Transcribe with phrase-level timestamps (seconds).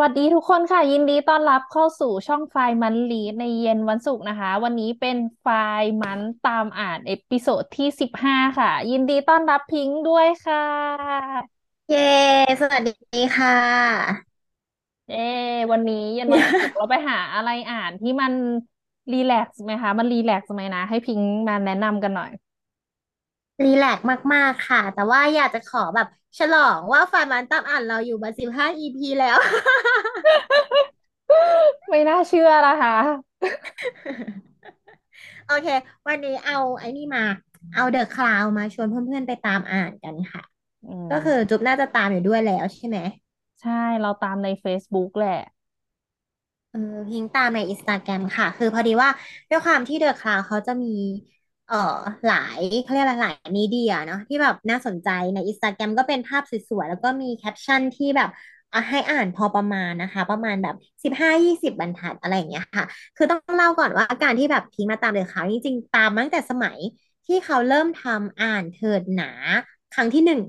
[0.00, 10.64] วัสดีทุกคนค่ะ ยินดีต้อนรับเข้าสู่ช่อง FRI-MONLY ในเย็นวันศุกร์นะคะ วันนี้เป็น FRI-MON ตามอ่าน episode ที่สิบห้าค่ะ ยินดีต้อนรับพิงค์ด้วยค่ะ
[11.88, 11.98] เย้
[12.60, 14.26] สวัสดีค่ะ
[15.06, 15.16] เย้
[15.72, 18.32] วันนี้เย็นวันศุกร์เราไปหาอะไรอ่านที่มัน
[19.12, 22.30] relax ไหมคะ มัน relax ไหมนะ ให้พิงค์มาแนะนำกันหน่อย
[23.64, 26.06] relax มาก ๆ ค่ะ แต่ว่าอยากจะขอแบบ
[26.38, 29.36] ฉลองว่า FRI-MON ตามอ่านเราอยู่มาสิบห้า EP แล้ว
[31.88, 32.96] ไม่น่าเชื่อนะคะ
[35.46, 35.66] โอเค
[36.06, 37.24] วันนี้เอาไอ้นี่มา
[37.74, 40.42] เอา The Cloud มาชวนเพื่อน ๆ ไปตามอ่านกันค่ะ
[41.12, 42.98] ก็คือจุ๊บน่าจะตามอยู่ด้วยแล้วใช่ไหม
[43.62, 45.38] ใช่เราตามใน Facebook แหละ
[46.70, 49.10] เออพิงค์ตามในอินสตาแกรมค่ะ คือพอดีว่า
[49.50, 50.94] ด้วยความที่ The Cloud เขาจะมี
[51.66, 51.76] เอ่อ
[52.26, 58.28] หลายเขาเรียกอะไรหลาย media เนาะที่แบบน่าสนใจในอินสตาแกรมก็เป็นภาพสวยๆ แล้วก็มีแคปชั่นที่แบบ
[58.72, 62.84] อะให้อ่านพอประมาณนะคะ ประมาณแบบสิบห้ายี่สิบบรรทัดอะไรอย่างเงี้ยค่ะ
[63.16, 66.78] คือต้องเล่าก่อนว่าการที่แบบพิงค์มาตาม The Cloud จริงๆ ตามมาตั้งแต่สมัย
[67.26, 69.30] ที่เขาเริ่มทำอ่านเถิดหนา
[69.92, 70.40] ครั้งที่หนึ่ง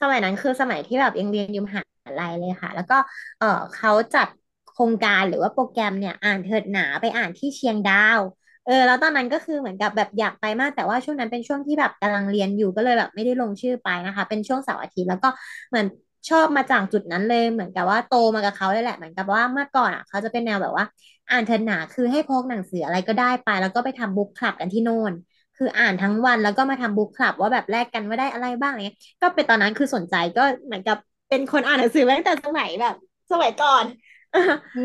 [0.00, 1.82] สมัยนั้นคือสมัยที่แบบยังเรียนอยู่มหา
[2.18, 2.94] ลัยเลยค่ะ แล้วก็
[3.38, 4.28] เออเขาจัด
[4.72, 8.20] โครงการหรือว่าโปรแกรมเนี่ยอ่านเถิดหนาไปอ่านที่เชียงดาว
[8.64, 15.28] เออแล้วตอนนั้นก็คือเหมือนกับแบบอยากไปมาก แต่ว่าช่วงนั้นเป็นช่วงที่แบบกำลังเรียนอยู่ก็เลยแบบไม่ได้ลงชื่อไปนะคะ เป็นช่วงเสาร์อาทิตย์แล้วก็
[15.68, 15.86] เหมือน
[16.28, 20.84] ชอบมาจากจุดนั้นเลยเหมือนกับว่าโตมากับเขาเลยแหละเหมือนกับว่าเมื่อก่อนอะเขาจะเป็นแนวแบบว่า
[21.30, 25.12] อ่านเทอหนาคือให้พกหนังสืออะไรก็ได้ไป แล้วก็ไปทำบุ๊กคลับกันที่โน่น
[25.56, 30.96] คืออ่านทั้งวันแล้วก็มาทำบุ๊กคลับว่าแบบแลกกันว่าได้อะไรบ้างเนี้ยก็เป็นตอนนั้นคือสนใจก็เหมือนกับ
[31.28, 32.94] เป็นคนอ่านหนังสือตั้งแต่สมัยแบบ
[33.30, 33.84] สมัยก่อน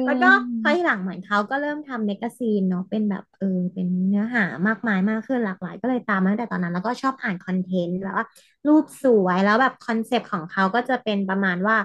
[0.06, 0.28] แล้วก็
[0.62, 8.26] พอที่หลังเหมือนเขาก็เริ่มทำ magazine เนาะเป็นแบบเออเป็นเนื้อหามากมายมากขึ้นหลากหลาย ก็เลยตามมาตั้งแต่ตอนนั้น แล้วก็ชอบอ่าน content แล้วว่า
[8.68, 11.78] รูปสวยแล้วแบบ concept ของเขาก็จะเป็นประมาณว่า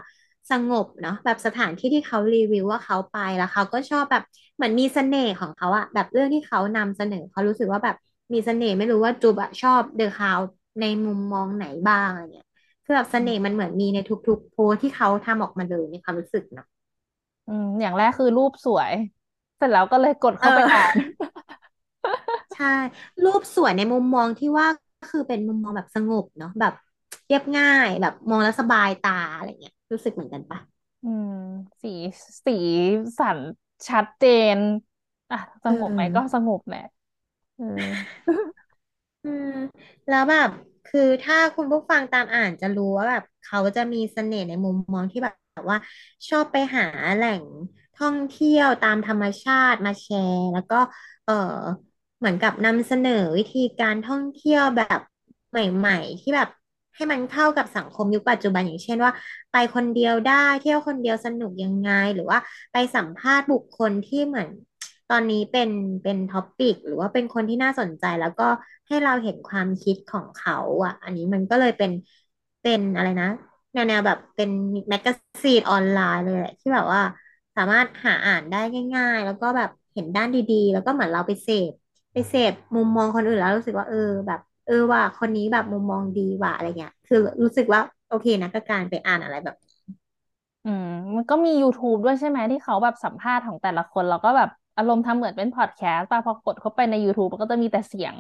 [0.51, 4.23] สงบเนาะแบบสถานที่ที่เขารีวิวว่าเขาไปแล้วเขาก็ชอบแบบ
[4.57, 7.97] เหมือนมีเสน่ห์ของเขาอะแบบเรื่องที่เขานำเสนอเขารู้สึกว่าแบบ
[8.33, 10.41] มีเสน่ห์ไม่รู้ว่าจุ๊บอะชอบ The Cloud
[10.81, 12.47] ในมุมมองไหนบ้างอะไรเงี้ย
[12.85, 16.67] คือแบบเสน่ห์มันเหมือนมีในทุกๆ โพสที่เขาทำออกมาเลยในความรู้สึกเนาะ
[17.47, 18.93] อืมอย่างแรกคือรูปสวย
[19.57, 20.97] เสร็จแล้วก็เลยกดเข้าไปอ่าน
[22.53, 22.65] ใช่
[23.23, 24.67] รูปสวยในมุมมองที่ว่า
[25.09, 26.73] คือเป็นมุมมองแบบสงบเนาะแบบ
[27.27, 30.59] เรียบง่ายแบบมองแล้วสบายตาอะไรเงี้ยรู้สึกเหมือนกันปะ
[31.03, 31.29] อืม
[31.83, 31.89] สี
[32.45, 32.53] สี
[33.19, 33.41] สัน
[33.89, 34.25] ชัดเจ
[34.57, 34.59] น
[35.31, 36.81] อะสงบไหมก็สงบแหละ
[37.59, 37.81] อืม
[39.23, 39.49] อืม
[40.07, 40.49] แล้วแบบ
[40.87, 45.35] คือถ้าคุณผู้ฟังตามอ่านจะรู้ว่าแบบเขาจะมีเสน่ห์ในมุมมองที่แบบ
[45.71, 45.79] ว่า
[46.29, 46.83] ชอบไปหา
[47.15, 47.43] แหล่ง
[47.95, 50.77] ท่องเที่ยวตามธรรมชาติมาแชร์ แล้วก็
[51.25, 51.33] เออ
[52.19, 55.01] เหมือนกับนำเสนอวิธีการท่องเที่ยวแบบ
[55.51, 56.49] ใหม่ ๆ ที่แบบ
[56.97, 59.13] ให้มันเข้ากับสังคมยุคปัจจุบันอย่างเช่นว่า
[59.53, 62.39] ไปคนเดียวได้เที่ยวคนเดียวสนุกยังไง หรือว่า
[62.73, 64.49] ไปสัมภาษณ์บุคคลที่เหมือน
[65.11, 65.71] ตอนนี้เป็น
[66.03, 68.49] เป็นท็อปปิกหรือว่าเป็นคนที่น่าสนใจแล้วก็
[68.89, 71.91] ให้เราเห็นความคิดของเขา อะ อันนี้มันก็เลยเป็น
[72.63, 73.29] เป็นอะไรนะ
[73.73, 74.51] แนวแนวแบบเป็น
[74.89, 77.01] magazine ออนไลน์เลยแหละที่แบบว่า
[77.57, 78.57] สามารถหาอ่านได้
[78.95, 81.73] ง่าย ๆ แล้วก็แบบเห็นด้านดีๆ แล้วก็เหมือนเราไปเสพ
[82.13, 83.97] ไปเสพมุมมองคนอื่นแล้วรู้สึกว่าเออ
[84.27, 89.55] แบบ เออว่าคนนี้แบบมุมมองดีว่ะอะไรเงี้ย คือรู้สึกว่าโอเคนะกับการไปอ่านอะไรแบบ
[90.65, 98.17] อืมันก็มี YouTube ด้วยใช่ไหมที่เขาแบบสัมภาษณ์ของแต่ละคน แล้วก็แบบอารมณ์ทำเหมือนเป็นพอดแคสต์ป่ะพอกดเข้าไปใน YouTube มันก็จะมีแต่เสียง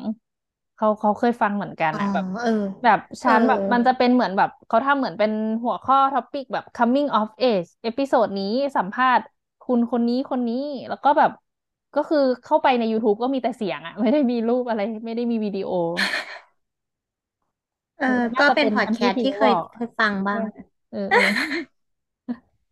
[0.77, 2.51] เขาเขาเคยฟังเหมือนกันอ๋ออะแบบเออ
[2.83, 5.31] แบบเออชั้นแบบมันจะเป็นเหมือนแบบเขาทำเหมือนเป็น
[5.65, 8.45] หัวข้อท็อปิกแบบ coming of age เอพิโซดนี้
[8.77, 9.25] สัมภาษณ์
[9.63, 10.55] คุณคนนี้คนนี้
[10.89, 11.31] แล้วก็แบบ
[11.95, 15.71] ก็คือเข้าไปใน YouTube ก็มีแต่เสียงอะไม่ได้มีรูปอะไร ไม่ได้มีวิดีโอ
[17.97, 20.41] เออเออน่าก็เป็นพอดจะเป็นอันแคสต์ที่เคที่พิงค์บอยกเคยฟังบ้าง
[20.91, 21.21] เออเออ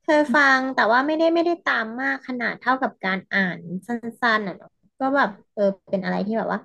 [0.03, 4.71] เคยฟังแต่ว่าไม่ได้ไม่ได้ตามมากขนาดเท่ากับการอ่านสั้นๆอะเนาะ
[5.01, 6.59] ก็แบบเออเป็นอะไรที่แบบว่า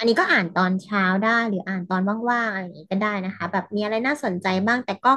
[0.00, 5.12] อันนี้ก็อ่านตอนเช้าได้หรืออ่านตอนว่างๆอะไรอย่างนี้ก็ได้นะคะ แบบมีอะไรน่าสนใจบ้าง แต่ก็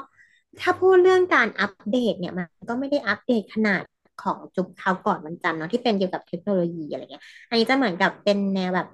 [0.59, 3.83] ถ้าพูดเรื่องการอัปเดตเนี่ยมันก็ไม่ได้อัปเดตขนาด
[4.17, 8.87] ของจุ๊บคราวก่อนวันจันทร์เนาะที่เป็นเกี่ยวกับเทคโนโลยีอะไรเงี้ย อันนี้จะเหมือนกับเป็นแนวแบบ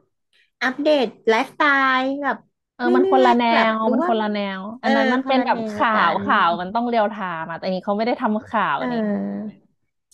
[0.63, 2.37] update lifestyle แบบ
[2.75, 8.99] เออมันคนละแนเรื่อยๆแบบวรู้ว่ามันคนละแนวเอออันนั้นมันเป็นคนละแนวแบบข่าแต่อันนี้วข่าวมันต้อง real-time อะแต่อันนี้เขาไม่ได้ทำข่าวเอันนี้อ
[9.49, 9.59] อ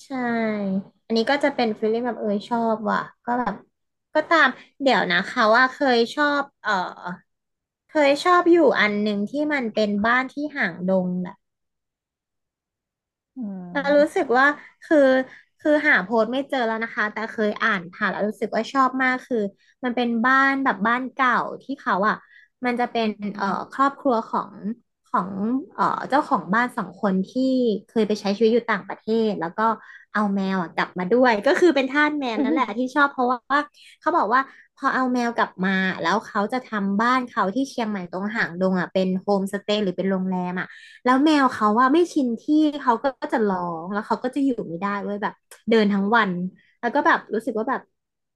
[0.04, 0.18] ใช่
[1.06, 3.56] อันนี้ก็จะเป็นฟีลลิ่งแบบเออชอบว่ะ ก็แบบ
[4.16, 4.48] ก็ตาม
[4.82, 6.72] เดี๋ยวนะเขาว่าเคยชอบ เออ
[7.92, 11.38] เคยชอบอยู่อันหนึ่งที่มันเป็นบ้านที่ห่างดงแบบ
[13.36, 13.42] อื
[13.72, 14.46] แล้วรู้มสึกว่า
[14.84, 14.98] คือ
[15.60, 19.38] คือหาโพสต์ไม่เจอแล้วนะคะ แต่เคยอ่านผ่านแล้วรู้สึกว่าชอบมากคือ
[19.84, 21.34] มันเป็นบ้านแบบบ้านเก่า
[21.64, 22.16] ที่เขาอะ
[22.66, 24.54] มันจะเป็นเอ่อครอบครัวของ
[25.16, 25.30] ของ
[25.76, 27.44] เอ่อเจ้าของบ้านสองคนที่
[27.90, 29.68] เคยไปใช้ชีวิตอยู่ต่างประเทศ แล้วก็
[30.14, 33.60] เอาแมวอะกลับมาด้วย ก็คือเป็นทาสแมวนั่นแหละที่ชอบเพราะว่า
[34.02, 34.42] เขาบอกว่า
[34.78, 40.68] พอเอาแมวกลับมา แล้วเขาจะทำบ้านเขาที่เชียงใหม่ตรงหางดงอะเป็นโฮมสเตย์หรือเป็นโรงแรมอะ
[41.04, 45.34] แล้วแมวเขาว่าไม่ชินที่เขาก็จะร้องแล้วเขาก็จะอยู่ไม่ได้เว้ยแบบ
[45.70, 46.32] เดินทั้งวัน
[46.80, 47.82] แล้วก็แบบรู้สึกว่าแบบ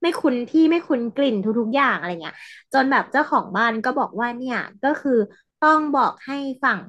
[0.01, 2.35] ไม่คุ้นที่ไม่คุ้นกลิ่นทุกๆอย่างอะไรเงี้ย
[2.73, 5.11] จนแบบเจ้าของบ้านก็บอกว่าเนี่ยก็คือ
[5.61, 6.79] ต้องบอกให้ฝั่ง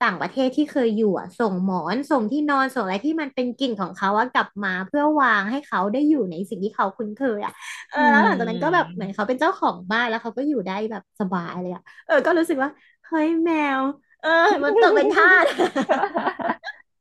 [0.00, 7.52] ต่างประเทศที่เคยอยู่อะส่งหมอนส่งที่นอนส่งอะไรที่มันเป็นกลิ่นของเขาอะกลับมาเพื่อวางให้เขาได้อยู่ในสิ่งที่เขาคุ้นเคยอะ
[7.90, 12.70] เอออืแล้วหลังจากนั้นก็แบบเหมือนมเขาเป็นเจ้าของบ้านแล้วเขาก็อยู่ได้แบบสบายเลยอะเออ ก็รู้สึกว่า
[13.06, 13.50] เฮ้ยแม
[13.80, 13.82] ว
[14.20, 14.28] เออ
[14.64, 15.46] มันตกเป็นทาส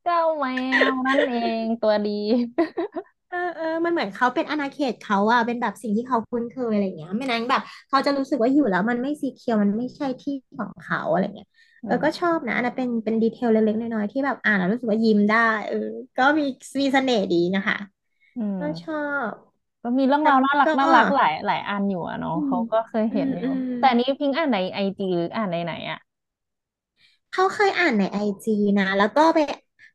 [0.04, 0.46] เจ้าแม
[0.90, 2.10] วนั่นเองตัวดี
[3.34, 11.48] เออเออมันเหมือนเขาเป็นอาณาเขตเขาอะเป็นแบบสิ่งที่เขาคุ้นเคยอะไรอย่างเงี้ย ไม่นั้นแบบเขาจะรู้สึกว่าอยู่แล้วมันไม่ซีเคียวมันไม่ใช่ที่ของเขาอะไรเงี้ย
[11.84, 15.38] อืเออก็ชมอบนะอันนั้นเป็นเป็นดีเทลเล็กๆน้อยๆที่แบบอ่านแล้วรู้สึกว่ายิ้มได้
[15.68, 15.78] เออ
[16.18, 16.44] ก็มี
[16.82, 17.76] มีเสน่ห์ดีนะคะ
[18.36, 19.34] อืก็ชอมบ
[19.84, 26.00] ก็มีเรื่องแล้วราวน่ารักก็น่ารักหลายหลายอันอยู่อะเนาะอืมเขาก็เคยอืเห็นอยู่มอืม แต่อันนี้พิงอ่านในไอจีหรืออ่านในไหนอะ
[27.32, 29.40] เขาเคยอ่านในไอจีนะ แล้วก็ไป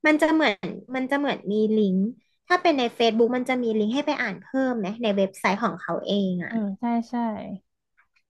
[0.07, 0.57] มันจะเหมือน
[0.95, 2.07] มันจะเหมือนมีลิงก์
[2.49, 7.21] ถ้าเป็นใน Facebook มันจะมีลิงก์ให้ไปอ่านเพิ่มไหมในเว็บไซต์ของเขาเองอะ อืมใช่ใช่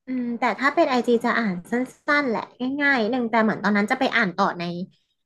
[0.06, 2.42] อืม แต่ถ้าเป็นไอจีจะอ่านสั้น ๆ แหละ
[2.80, 4.64] ง่ายๆหนึ่งแต่เหมือนตอนนั้นจะไปอ่านต่อใน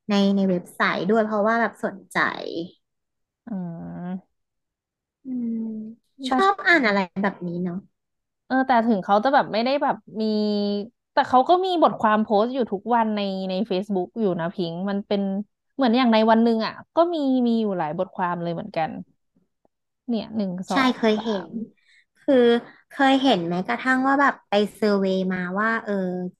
[0.08, 2.16] ในในเว็บไซต์ด้วยเพราะว่าแบบสนใจ
[3.46, 3.50] อื
[4.06, 4.32] ม
[5.24, 5.56] อืม
[6.28, 7.76] ชแต่ อบอ่านอะไรแบบนี้เนาะ
[8.46, 10.26] เออแต่ถึงเขาจะแบบไม่ได้แบบมี
[11.12, 15.22] แต่เขาก็มีบทความโพสต์อยู่ทุกวันในใน Facebook อยู่นะพิงค์มันเป็น
[15.82, 18.90] เหมือนอย่างในวันหนึ่งอะ ก็มีมีอยู่หลายบทความเลยเหมือนกัน
[20.08, 21.48] เนี่ยหนึ่งสองใช่เคยสามเห็น
[22.22, 22.34] คือ
[22.90, 25.92] เคยเห็นแม้กระทั่งว่าแบบไป survey มาว่า เออ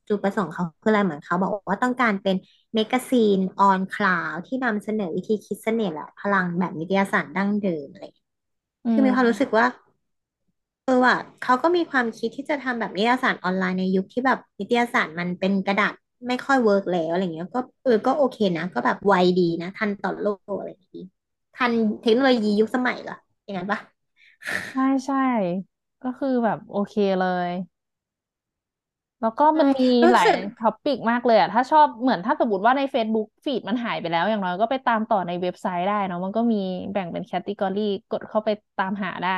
[0.09, 2.37] จุดประสงค์เขาคืออะไรเหมือนเขาบอกว่าต้องการเป็น
[2.75, 8.27] magazine on cloud ที่นำเสนอวิธีคิดเสน่ห์และพลังแบบวิทยาศาสตร์ดั้งเดิมอะไรอย่างเงี้ย
[8.85, 9.67] อืคือมีความรู้สึกมว่า
[10.85, 15.95] เออว่ะเขาก็มีความคิดที่จะทำแบบนิตยสารออนไลน์ในยุคที่แบบนิตยสารมันเป็นกระดาษ
[16.29, 21.03] ไม่ค่อย work แล้วอะไรเงี้ย ก็เออก็โอเคนะ ก็แบบไวดีนะ ทันต่อโลกอะไรอย่างงี้
[21.55, 21.73] ทัน
[22.03, 23.15] เทคโนโลยียุคสมัยเหรอ
[23.45, 23.81] อย่างนั้นปะ
[24.71, 25.17] ใช่ใช่
[26.03, 27.51] ก็คือแบบโอเคเลย
[29.21, 36.57] แล้วก็ใช่มันมีหลายรู้สึก topic มากเลยอะถ้าชอบเหมือนถ้าสมมติว่าใน Facebook feed มันหายไปแล้ว อย่างน้อยก็ไปตามต่อในเว็บไซต์ได้เนาะมันก็มี
[36.93, 39.31] แบ่งเป็น category กดเข้าไปตามหาได้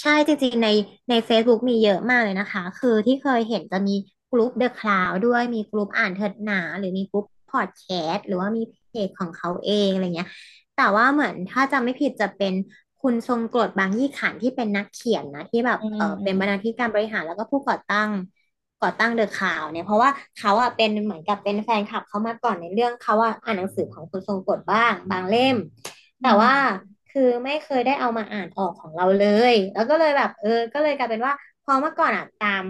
[0.00, 0.66] ใช่จริงๆใน
[1.08, 3.92] ใน Facebook มีเยอะมากเลยนะคะ คือที่เคยเห็นจะมี
[4.32, 10.28] กลุ่ม The Cloud ด้วยมีกลุ่มอ่านเถิดหนาหรือมีกลุ่มพอดแคสต์หรือว่ามีเพจของเขาเองอะไรเงี้ย
[10.76, 12.54] แต่ว่าเหมือนถ้าจำไม่ผิดจะเป็น
[13.02, 18.10] คุณทรงกรดบางยี่ขันธ์ที่เป็นนักเขียนนะที่แบบอืเออมอืมเป็นบรรณาธิการบริหารแล้วก็ผู้ก่อตั้ง
[18.82, 25.56] ก่อตั้งเดอะข่าวเนี่ยเพราะว่าเขาอะเป็นเหมือนกับเป็นแฟนคลับเขามาก่อนในเรื่องเขาอะอ่านหนังสือของคุณทรงกรดบ้าง บางเล่ม
[26.20, 31.32] อืแต่ว่ามคือไม่เคยได้เอามาอ่านออกของเราเลย แล้วก็เลยแบบ เออ ก็เลยกลายเป็นว่า
[31.64, 32.62] พอเมื่อก่อนอะตาม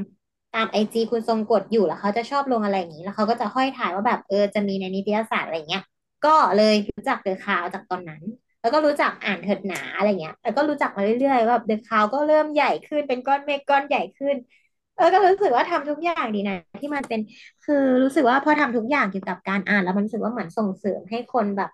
[0.55, 5.83] ตามไอจีคุณทรงกฎอยู่แล้วเขาจะชอบลงอะไรอย่างนี้แล้วเขาก็จะห้อยถ่ายว่าแบบเออจะมีในนิตยสารอะไรเงี้ย
[6.25, 8.23] ก็เลยรู้จักเดอะคาวจากตอนนั้น
[8.61, 14.37] แล้วก็รู้จักอ่านเถิดหนาอะไรเงี้ยแล้วก็รู้จักมาเรื่อยๆว่าแบบเดอะคาวก็เริ่มใหญ่ขึ้นเป็นก้อนเมฆก้อนใหญ่ขึ้น
[14.97, 17.21] เออก็รู้สึกว่าทำทุกอย่างดีนะที่มันเป็น
[17.63, 21.71] คือรู้สึกว่าพอทำทุกอย่างเกี่ยวกับการอ่านแล้วมันรู้สึกว่าเหมือนส่งเสริมให้คนแบบ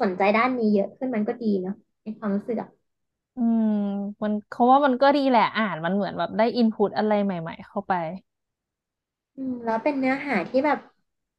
[0.00, 2.68] สนใจด้านนี้เยอะขึ้นมันก็ดีเนาะในความรู้สึกอะ
[3.38, 3.72] อืม
[4.22, 7.92] มันเขาว่ามันก็ดีแหละอ่านมันเหมือนแบบได้อินพุตอะไรใหม่ ๆ เข้าไป
[9.36, 10.78] อืมแล้วเป็นเนื้อหาที่แบบ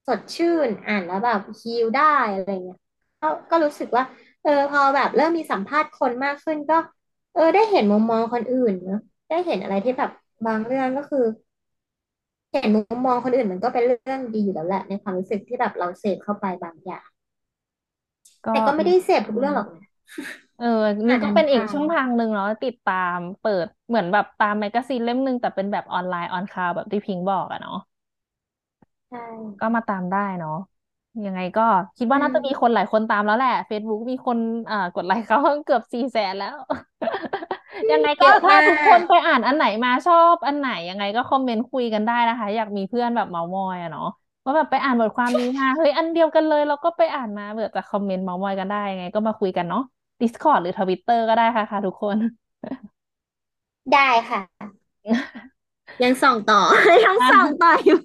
[0.08, 2.78] สดชื่นอ่านแล้วแบบฮีลได้อะไรเงี้ย
[3.22, 4.04] ก็ก็รู้สึกว่า
[4.42, 6.76] เออ พอแบบเริ่มมีสัมภาษณ์คนมากขึ้นก็
[7.34, 8.98] เออ ได้เห็นมุมมองคนอื่นเนาะ
[9.30, 10.10] ได้เห็นอะไรที่แบบ
[10.46, 11.20] บางเรื่องก็คือ
[12.52, 17.08] เห็นมุมมองคนอื่นมันก็เป็นเรื่องดีอยู่แล้วแหละในความรู้สึกที่แบบเราเสพเข้าไปบางอย่าง
[18.46, 19.84] ก็แต่ก็ไม่ได้เสพทุกเรื่องหรอกนะ
[20.60, 20.66] เออ
[21.10, 29.20] นี่อ่านก็เป็นอีกทางช่องทางหนึ่งเนาะติดตามเปิดเหมือนแบบตาม magazine เล่มหนึ่งแต่เป็นแบบออนไลน์ on cloud แบบที่พิงค์บอกอะเนาะๆใช่
[29.60, 30.52] ก็มาตามได้เนาะ
[31.26, 31.62] ยังไงก็
[31.98, 34.38] คิดว่าอืน่าจะมีคนมหลายคนตามแล้วแหละ Facebook มีคน
[34.70, 36.56] อ่ากดไลค์เขา เกือบสี่แสนแล้ว
[37.92, 44.04] ยังไงเยก็อะมาถ้าทุกคนก ไปอ่านอันไหนมาชอบอันไหนยังไงก็ comment คุยกันได้นะคะ อยากมีเพื่อนแบบเมามอยอะเนาะ
[44.46, 49.82] ว่าแบบไปอ่านบทความนี้มาเฮ้ยอันเดียวกันเลย เราก็ไปอ่านมาเบื่อจะคอมเมนต์เมามอยกันได้ยังไงก็มาคุยกันเนาะ
[50.22, 52.18] Discord หรือ Twitter ก็ได้ค่ะค่ะ ทุกคน
[53.92, 54.00] ได้
[54.30, 54.70] ค่ะ
[56.04, 56.62] ยังส่องต่อ
[57.06, 58.00] ยังส่องต่ออยู่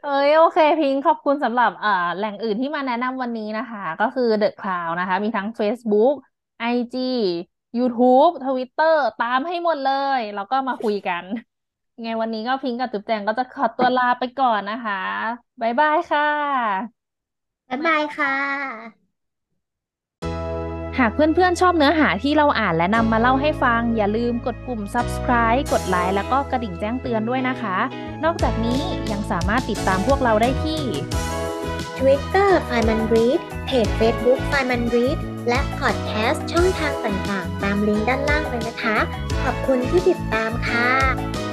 [0.00, 6.14] เอ้ยโอเค พิงค์ขอบคุณสำหรับเอ่อแหล่งอื่นที่มาแนะนำวันนี้นะคะ ก็คือ The Cloud นะคะ มีทั้ง Facebook
[6.60, 6.96] IG
[7.78, 11.24] YouTube Twitter ตามให้หมดเลย แล้วก็มาคุยกัน
[12.02, 14.94] ไงวันนี้ก็พิงค์กับจุ๊บแจงก็จะขอตัวลาไปก่อนนะคะ
[15.60, 16.96] บ๊ายบายค่ะ
[17.68, 19.05] บ๊ายบายค่ะ
[20.98, 27.76] หากเพื่อนๆ ชอบเนื้อหาที่เราอ่านและนำมาเล่าให้ฟัง อย่าลืมกดปุ่ม subscribe กดไลค์แล้วก็กระดิ่งแจ้งเตือนด้วยนะคะ
[28.24, 30.80] นอกจากนี้ยังสามารถติดตามพวกเราได้ที่
[31.98, 35.18] Twitter f i m a n Read เพจ Facebook f i m a n Read
[35.48, 38.98] และพอดแคสต์ช่องทางต่างๆ ตามลิงก์ด้านล่างเลยนะคะ
[39.42, 41.45] ขอบคุณที่ติดตามค่ะ